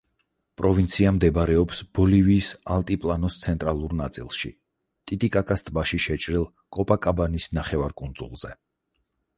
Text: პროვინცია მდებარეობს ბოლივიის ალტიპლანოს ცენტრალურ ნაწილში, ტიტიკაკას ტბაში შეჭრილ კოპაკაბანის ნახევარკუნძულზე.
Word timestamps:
პროვინცია 0.59 1.09
მდებარეობს 1.17 1.81
ბოლივიის 1.99 2.49
ალტიპლანოს 2.77 3.37
ცენტრალურ 3.43 3.93
ნაწილში, 4.01 4.53
ტიტიკაკას 5.11 5.67
ტბაში 5.69 6.03
შეჭრილ 6.09 6.51
კოპაკაბანის 6.79 7.51
ნახევარკუნძულზე. 7.61 8.57